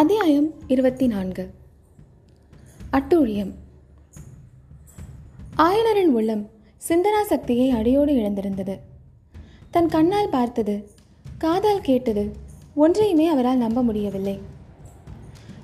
அத்தியாயம் 0.00 0.46
இருபத்தி 0.66 1.06
நான்கு 1.06 1.50
அட்டூழியம். 2.92 3.50
ஆயனரின் 5.56 6.12
உள்ளம் 6.18 6.50
சிந்தனா 6.88 7.22
சக்தியை 7.26 7.70
அடியோடு 7.70 8.12
இழந்திருந்தது. 8.12 8.78
தன் 9.70 9.88
கண்ணால் 9.88 10.28
பார்த்தது 10.28 10.88
காதால் 11.38 11.80
கேட்டது 11.80 12.32
ஒன்றையுமே 12.74 13.26
அவரால் 13.26 13.56
நம்ப 13.56 13.82
முடியவில்லை. 13.82 14.38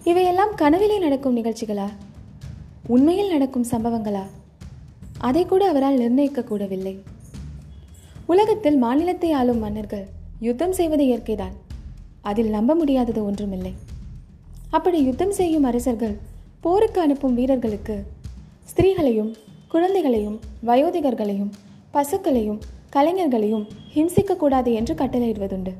இவையெல்லாம் 0.04 0.54
கனவிலே 0.54 0.98
நடக்கும் 0.98 1.36
நிகழ்ச்சிகளா? 1.36 1.88
உண்மையில் 2.86 3.28
நடக்கும் 3.28 3.68
சம்பவங்களா? 3.70 4.24
அதை 5.18 5.46
கூட 5.46 5.68
அவரால் 5.68 5.98
நிர்ணயிக்க 5.98 6.40
கூடவில்லை 6.40 6.96
உலகத்தில் 8.26 8.76
மாநிலத்தை 8.76 9.32
ஆளும் 9.32 9.58
மன்னர்கள் 9.58 10.06
யுத்தம் 10.40 10.72
செய்வது 10.72 11.04
இயற்கைதான். 11.04 11.54
அதில் 12.22 12.50
நம்ப 12.50 12.74
முடியாதது 12.74 13.24
ஒன்றுமில்லை. 13.24 13.74
அப்படி 14.72 14.98
யுத்தம் 15.02 15.30
செய்யும் 15.30 15.66
அரசர்கள் 15.68 16.14
போருக்கு 16.60 17.00
அனுப்பும் 17.00 17.34
வீரர்களுக்கு 17.34 17.96
ஸ்திரீகளையும் 18.70 19.30
குழந்தைகளையும் 19.68 20.38
வயோதிகர்களையும் 20.66 21.52
பசுக்களையும் 21.94 22.60
கலைஞர்களையும் 22.96 23.64
ஹிம்சிக்கக்கூடாது 23.94 24.70
என்று 24.72 24.94
கட்டளையிடுவதுண்டு. 24.94 25.72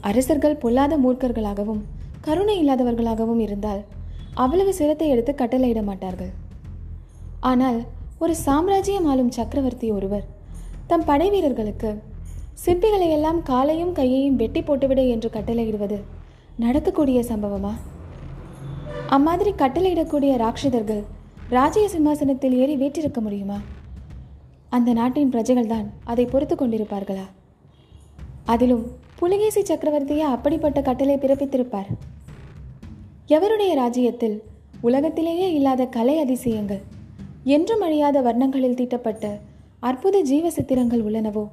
அரசர்கள் 0.00 0.60
பொல்லாத 0.64 0.94
மூர்க்கர்களாகவும் 0.98 1.80
கருணை 2.20 2.56
இல்லாதவர்களாகவும் 2.62 3.42
இருந்தால் 3.46 3.82
அவ்வளவு 4.34 4.72
சிரத்தை 4.74 5.08
எடுத்து 5.08 5.32
கட்டளையிட 5.34 5.80
மாட்டார்கள். 5.82 6.32
ஆனால் 7.40 7.80
ஒரு 8.18 8.34
சாம்ராஜ்யம் 8.46 9.08
ஆளும் 9.12 9.34
சக்கரவர்த்தி 9.38 9.90
ஒருவர் 9.90 10.26
தம் 10.86 11.04
படை 11.04 11.28
வீரர்களுக்கு 11.30 11.90
சிற்பிகளை 12.64 13.10
எல்லாம் 13.16 13.42
காலையும் 13.42 13.92
கையையும் 13.92 14.36
வெட்டி 14.36 14.60
போட்டுவிடு 14.60 15.04
என்று 15.08 15.28
கட்டளையிடுவது 15.36 15.98
நடக்கக்கூடிய 16.62 17.18
சம்பவமா? 17.20 17.72
அம்மாதிரி 19.16 19.52
கட்டளையிடக்கூடிய 19.58 20.32
ராட்சதர்கள் 20.42 21.02
ராஜ்ய 21.48 21.88
சிம்மாசனத்தில் 21.88 22.56
ஏறி 22.62 22.74
வீற்றிருக்க 22.76 23.20
முடியுமா? 23.20 23.58
அந்த 24.68 24.90
நாட்டின் 24.92 25.30
பிரஜைகள் 25.30 25.70
தான் 25.74 25.86
அதை 26.04 26.24
பொறுத்து 26.24 26.54
கொண்டிருப்பார்களா? 26.54 27.26
அதிலும் 28.44 28.84
புலிகேசி 29.20 29.62
சக்கரவர்த்தியே 29.62 30.26
அப்படிப்பட்ட 30.34 30.78
கட்டளை 30.82 31.16
பிறப்பித்திருப்பார். 31.16 31.90
எவருடைய 33.36 33.72
ராஜ்யத்தில் 33.74 34.36
உலகத்திலேயே 34.80 35.48
இல்லாத 35.52 35.82
கலை 35.96 36.16
அதிசயங்கள் 36.18 36.82
என்றும் 37.56 37.80
அழியாத 37.80 38.18
வர்ணங்களில் 38.20 38.78
தீட்டப்பட்ட 38.80 39.24
அற்புத 39.88 40.16
ஜீவ 40.20 40.50
சித்திரங்கள் 40.50 41.04
உள்ளனவோ? 41.04 41.44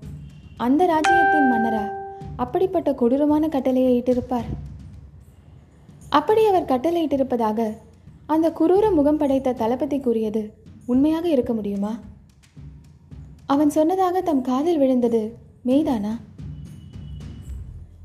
அந்த 0.58 0.82
ராஜ்யத்தின் 0.86 1.50
மன்னரா 1.52 1.86
அப்படிப்பட்ட 2.36 2.90
கொடூரமான 2.94 3.44
கட்டளையை 3.48 3.92
இட்டிருப்பார். 4.00 4.50
அப்படி 6.10 6.46
அவர் 6.46 6.66
கட்டளையிட்டிருப்பதாக 6.66 7.78
அந்த 8.26 8.54
குரூர 8.60 8.94
முகம் 8.94 9.18
படைத்த 9.18 9.54
தளபதி 9.54 10.00
கூறியது 10.00 10.54
உண்மையாக 10.86 11.30
இருக்க 11.30 11.54
முடியுமா? 11.54 12.00
அவன் 13.46 13.70
சொன்னதாக 13.70 14.22
தம் 14.22 14.42
காதில் 14.42 14.78
விழுந்தது 14.78 15.38
மெய்தானா? 15.66 16.20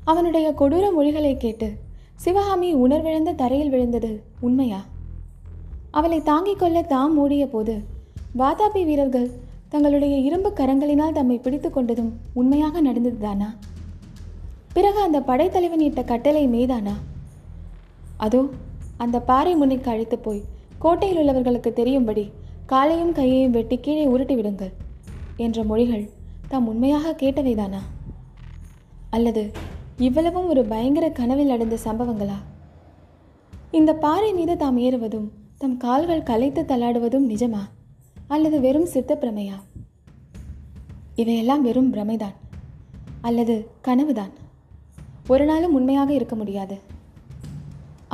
அவனுடைய 0.03 0.53
கொடூர 0.59 0.91
மொழிகளை 0.91 1.37
கேட்டு 1.37 1.73
சிவகாமி 2.15 2.73
உணர்விழந்த 2.73 3.33
தரையில் 3.33 3.69
விழுந்தது 3.69 4.23
உண்மையா? 4.39 4.85
அவளை 5.91 6.23
தாங்கிக் 6.23 6.59
கொள்ள 6.59 6.81
தாம் 6.81 7.13
மூடிய 7.13 7.47
போது 7.47 7.83
வாதாபி 8.37 8.85
வீரர்கள் 8.85 9.31
தங்களுடைய 9.69 10.17
இரும்பு 10.17 10.53
கரங்களினால் 10.55 11.11
தம்மை 11.11 11.37
பிடித்து 11.37 11.69
கொண்டதும் 11.69 12.11
உண்மையாக 12.33 12.81
நடந்ததுதானா? 12.81 13.55
பிறகு 14.73 15.01
அந்த 15.01 15.21
படைத்தலைவன் 15.21 15.79
இட்ட 15.79 16.03
கட்டளை 16.03 16.47
மெய்தானா? 16.47 16.93
அதோ 18.17 18.49
அந்த 18.97 19.19
பாறை 19.19 19.55
முனைக்கு 19.55 19.91
அழைத்து 19.91 20.19
போய் 20.19 20.43
கோட்டையில் 20.79 21.17
உள்ளவர்களுக்கு 21.17 21.73
தெரியும்படி 21.73 22.31
காலையும் 22.65 23.11
கையையும் 23.11 23.51
வெட்டி 23.51 23.79
கீழே 23.79 24.05
உருட்டி 24.05 24.35
விடுங்கள் 24.35 24.73
என்ற 25.37 25.63
மொழிகள் 25.63 26.09
தாம் 26.47 26.67
உண்மையாக 26.67 27.11
கேட்டவைதானா 27.11 27.81
அல்லது 29.09 29.51
இவ்வளவும் 29.97 30.47
ஒரு 30.47 30.65
பயங்கர 30.65 31.09
கனவில் 31.09 31.47
நடந்த 31.47 31.77
சம்பவங்களா? 31.83 32.35
இந்த 33.71 33.93
பாறை 33.93 34.33
மீது 34.33 34.57
தாம் 34.57 34.77
ஏறுவதும் 34.77 35.31
தம் 35.57 35.77
கால்கள் 35.77 36.23
கலைத்து 36.23 36.61
தள்ளாடுவதும் 36.61 37.29
நிஜமா? 37.29 37.61
அல்லது 38.27 38.59
வெறும் 38.59 38.85
சித்த 38.85 39.17
பிரமையா? 39.21 39.53
இவையெல்லாம் 41.15 41.61
வெறும் 41.61 41.93
பிரமைதான் 41.93 42.33
அல்லது 43.21 43.69
கனவுதான். 43.81 44.31
ஒரு 45.27 45.45
நாளும் 45.45 45.73
உண்மையாக 45.73 46.13
இருக்க 46.13 46.35
முடியாது. 46.35 46.79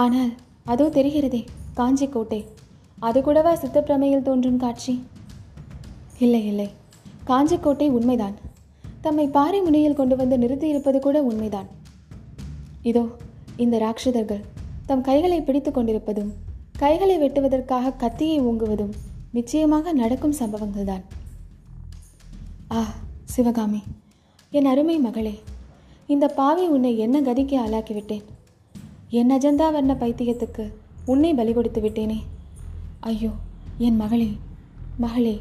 ஆனால் 0.04 0.32
அதோ 0.72 0.86
தெரிகிறதே 0.98 1.42
காஞ்சி 1.78 2.08
கோட்டை. 2.08 2.42
அது 3.08 3.20
கூடவா 3.22 3.54
சித்தப்பிரமையில் 3.54 4.28
தோன்றும் 4.28 4.62
காட்சி? 4.64 4.94
இல்லை 6.26 6.42
இல்லை. 6.52 6.70
காஞ்சிக்கோட்டை 7.30 7.88
உண்மைதான். 7.98 8.36
தம்மை 9.02 9.26
பாறை 9.28 9.60
முனையில் 9.62 9.98
கொண்டு 10.00 10.16
வந்து 10.16 10.38
நிறுத்தியிருப்பது 10.38 11.00
கூட 11.00 11.18
உண்மைதான். 11.24 11.70
இதோ 12.82 13.04
இந்த 13.64 13.76
ராட்சதர்கள் 13.84 14.44
தம் 14.86 15.06
கைகளை 15.10 15.40
பிடித்து 15.42 15.72
கொண்டிருப்பதும் 15.72 16.32
கைகளை 16.84 17.16
வெட்டுவதற்காக 17.20 17.96
கத்தியை 17.96 18.38
ஓங்குவதும் 18.42 18.94
நிச்சயமாக 19.32 19.94
நடக்கும் 19.94 20.38
சம்பவங்கள்தான். 20.40 21.04
ஆ 22.78 22.82
சிவகாமி 23.34 23.82
என் 24.52 24.70
அருமை 24.74 24.98
மகளே 25.08 25.36
இந்த 26.14 26.26
பாவி 26.40 26.66
உன்னை 26.76 26.92
என்ன 27.06 27.18
கதிக்கு 27.22 27.56
ஆளாக்கிவிட்டேன்? 27.66 28.26
என் 29.18 29.32
அஜந்தா 29.36 29.68
வர்ண 29.76 29.94
பைத்தியத்துக்கு 30.02 30.64
உன்னை 31.12 31.30
பலி 31.38 31.52
கொடுத்து 31.54 31.80
விட்டேனே. 31.82 32.18
ஐயோ 33.12 33.32
என் 33.86 33.98
மகளே 34.02 34.28
மகளே. 35.04 35.34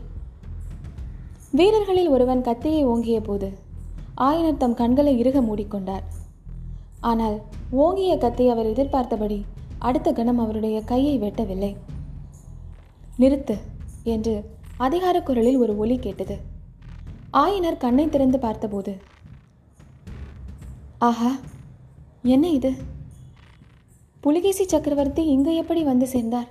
வீரர்களில் 1.58 2.10
ஒருவன் 2.14 2.44
கத்தியை 2.48 2.80
ஓங்கிய 2.92 3.18
போது 3.28 3.48
ஆயனர் 4.28 4.60
தம் 4.62 4.78
கண்களை 4.80 5.12
இறுக 5.22 5.38
மூடிக்கொண்டார். 5.48 6.06
ஆனால் 7.10 7.36
ஓங்கிய 7.82 8.12
கத்தை 8.24 8.48
அவர் 8.54 8.72
எதிர்பார்த்தபடி 8.72 9.38
அடுத்த 9.88 10.08
கணம் 10.12 10.42
அவருடைய 10.44 10.76
கையை 10.92 11.14
வெட்டவில்லை. 11.20 11.72
நிறுத்து 13.22 13.56
என்று 14.14 14.36
அதிகார 14.86 15.16
குரலில் 15.28 15.62
ஒரு 15.64 15.72
ஒலி 15.84 15.96
கேட்டது. 16.06 16.36
ஆயனர் 17.44 17.82
கண்ணை 17.84 18.06
திறந்து 18.08 18.38
பார்த்தபோது 18.46 18.92
ஆஹா 21.08 21.32
என்ன 22.34 22.46
இது? 22.58 22.70
புலிகேசி 24.20 24.64
சக்கரவர்த்தி 24.64 25.24
இங்கு 25.24 25.54
எப்படி 25.54 25.82
வந்து 25.82 26.06
சேர்ந்தார்? 26.06 26.48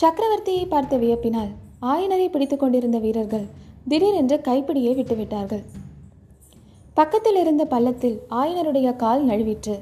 சக்கரவர்த்தியை 0.00 0.66
பார்த்த 0.68 0.98
வியப்பினால் 0.98 1.48
ஆயனரை 1.82 2.28
பிடித்துக் 2.30 2.60
கொண்டிருந்த 2.60 2.98
வீரர்கள் 2.98 3.46
திடீரென்று 3.88 4.40
கைப்பிடியை 4.44 4.92
விட்டுவிட்டார்கள். 4.98 5.62
பக்கத்தில் 6.94 7.36
இருந்த 7.36 7.64
பள்ளத்தில் 7.64 8.20
ஆயனருடைய 8.30 8.96
கால் 8.96 9.26
நழுவிற்று. 9.26 9.78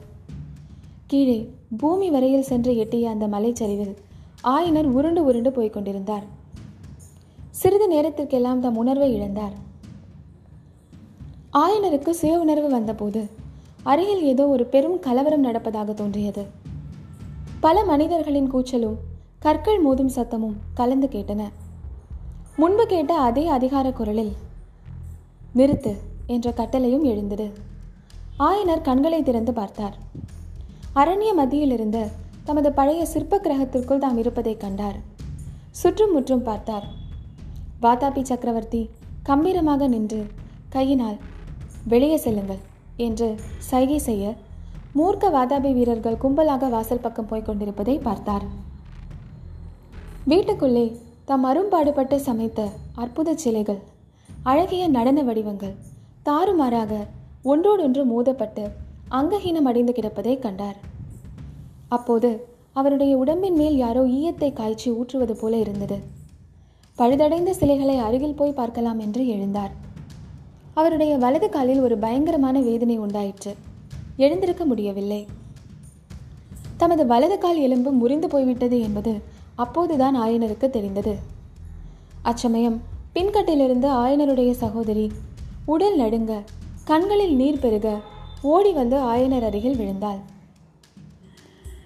கீழே 1.06 1.52
பூமி 1.78 2.10
வரையில் 2.10 2.48
சென்று 2.50 2.76
எட்டிய 2.76 3.10
அந்த 3.10 3.28
மலைச்சரிவில் 3.28 3.94
ஆயனர் 4.44 4.90
உருண்டு 4.98 5.24
உருண்டு 5.24 5.52
போய்க் 5.52 5.72
கொண்டிருந்தார். 5.72 6.24
சிறிது 7.50 7.88
நேரத்திற்கெல்லாம் 7.88 8.60
தம் 8.60 8.76
உணர்வை 8.76 9.20
இழந்தார். 9.20 9.54
ஆயனருக்கு 11.52 12.10
சுய 12.10 12.38
உணர்வு 12.38 12.68
வந்தபோது 12.68 13.30
அருகில் 13.82 14.22
ஏதோ 14.22 14.46
ஒரு 14.46 14.64
பெரும் 14.64 14.98
கலவரம் 15.00 15.44
நடப்பதாக 15.44 15.94
தோன்றியது. 15.94 16.46
பல 17.60 17.84
மனிதர்களின் 17.84 18.52
கூச்சலும் 18.52 18.96
கற்கள் 19.38 19.86
மோதும் 19.86 20.14
சத்தமும் 20.14 20.56
கலந்து 20.74 21.08
கேட்டன. 21.12 21.42
முன்பு 22.56 22.86
கேட்ட 22.86 23.14
அதே 23.14 23.46
அதிகார 23.46 23.92
குரலில் 23.92 24.32
நிறுத்து 25.54 25.92
என்ற 26.26 26.50
கட்டளையும் 26.50 27.02
எழுந்தது. 27.02 27.52
ஆயனர் 28.38 28.80
கண்களை 28.80 29.22
திறந்து 29.22 29.52
பார்த்தார். 29.52 29.96
அரண்ய 30.94 31.34
மத்தியிலிருந்து 31.34 32.02
தமது 32.44 32.72
பழைய 32.72 33.06
சிற்ப 33.06 33.40
கிரகத்திற்குள் 33.44 33.98
தாம் 33.98 34.18
இருப்பதை 34.18 34.56
கண்டார். 34.56 34.96
சுற்றும் 35.70 36.12
முற்றும் 36.12 36.42
பார்த்தார். 36.42 36.84
வாதாபி 37.82 38.22
சக்கரவர்த்தி 38.22 38.90
கம்பீரமாக 39.22 39.88
நின்று 39.88 40.26
கையினால் 40.68 41.16
வெளியே 41.84 42.16
செல்லுங்கள். 42.16 42.68
என்று 43.06 43.28
சைகை 43.70 43.98
செய்ய 44.08 44.32
மூர்க்க 44.98 45.30
வாதாபி 45.36 45.70
வீரர்கள் 45.76 46.20
கும்பலாக 46.22 46.68
வாசல் 46.74 47.02
பக்கம் 47.04 47.28
போய்க் 47.30 47.48
கொண்டிருப்பதை 47.48 47.94
பார்த்தார். 48.06 48.44
வீட்டுக்குள்ளே 50.30 50.86
தாம் 51.28 51.46
அரும்பாடுபட்டு 51.50 52.16
சமைத்த 52.28 52.60
அற்புத 53.02 53.34
சிலைகள் 53.44 53.80
அழகிய 54.50 54.84
நடன 54.96 55.22
வடிவங்கள் 55.22 55.74
தாறுமாறாக 56.28 56.92
ஒன்றோடொன்று 57.52 58.02
மோதப்பட்டு 58.12 58.64
அங்கஹீனம் 59.18 59.68
அடைந்து 59.70 59.92
கிடப்பதை 59.98 60.34
கண்டார். 60.38 60.78
அப்போது 61.96 62.30
அவருடைய 62.80 63.12
உடம்பின் 63.22 63.56
மேல் 63.60 63.76
யாரோ 63.84 64.02
ஈயத்தை 64.18 64.50
காய்ச்சி 64.58 64.88
ஊற்றுவது 64.98 65.34
போல 65.40 65.54
இருந்தது. 65.56 65.96
பழுதடைந்த 66.98 67.50
சிலைகளை 67.60 67.96
அருகில் 68.06 68.38
போய் 68.40 68.58
பார்க்கலாம் 68.58 69.00
என்று 69.06 69.22
எழுந்தார். 69.34 69.72
அவருடைய 70.80 71.12
வலது 71.24 71.48
காலில் 71.54 71.82
ஒரு 71.86 71.96
பயங்கரமான 72.04 72.56
வேதனை 72.68 72.96
உண்டாயிற்று. 73.04 73.52
எழுந்திருக்க 74.24 74.64
முடியவில்லை. 74.70 75.20
தமது 76.82 77.02
வலது 77.12 77.36
கால் 77.38 77.58
எலும்பு 77.66 77.90
முறிந்து 78.00 78.28
போய்விட்டது 78.34 78.76
என்பது 78.86 79.12
அப்போதுதான் 79.64 80.16
ஆயனருக்கு 80.24 80.66
தெரிந்தது. 80.76 81.14
அச்சமயம் 82.30 82.78
பின்கட்டிலிருந்து 83.14 83.88
ஆயனருடைய 84.02 84.50
சகோதரி 84.62 85.06
உடல் 85.72 85.96
நடுங்க 86.02 86.32
கண்களில் 86.90 87.34
நீர் 87.40 87.62
பெருக 87.64 87.88
ஓடி 88.52 88.72
வந்து 88.78 88.96
ஆயனர் 89.12 89.46
அருகில் 89.48 89.78
விழுந்தாள். 89.80 90.20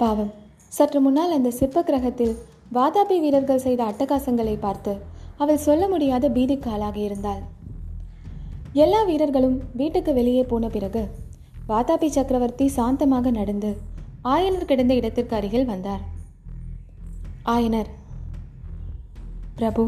பாவம் 0.01 0.33
சற்று 0.77 1.01
முன்னால் 1.01 1.35
அந்த 1.39 1.51
சிற்ப 1.59 1.83
கிரகத்தில் 1.89 2.35
வாதாபி 2.77 3.17
வீரர்கள் 3.25 3.65
செய்த 3.67 3.81
அட்டகாசங்களை 3.91 4.57
பார்த்து 4.61 4.95
அவள் 5.43 5.65
சொல்ல 5.67 5.85
முடியாத 5.93 6.29
பீதிக்கு 6.37 6.71
ஆளாகி 6.75 7.03
இருந்தாள். 7.09 7.43
எல்லா 8.83 9.01
வீரர்களும் 9.03 9.63
வீட்டுக்கு 9.73 10.13
வெளியே 10.15 10.43
போன 10.43 10.69
பிறகு 10.69 11.03
வாதாபி 11.69 12.09
சக்கரவர்த்தி 12.09 12.67
சாந்தமாக 12.77 13.31
நடந்து 13.31 13.71
ஆயனர் 14.25 14.65
கிடந்த 14.65 14.95
இடத்திற்கு 14.95 15.37
அருகில் 15.37 15.65
வந்தார். 15.65 16.01
ஆயனர் 17.45 17.91
பிரபு 19.55 19.85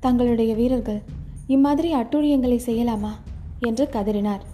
தங்களுடைய 0.00 0.54
வீரர்கள் 0.54 1.02
இம்மாதிரி 1.46 1.94
அட்டூழியங்களை 1.94 2.58
செய்யலாமா? 2.66 3.12
என்று 3.60 3.88
கதறினார். 3.92 4.44